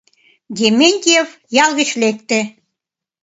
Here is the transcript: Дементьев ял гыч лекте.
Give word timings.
Дементьев 0.55 1.29
ял 1.63 1.71
гыч 1.79 1.89
лекте. 2.01 2.39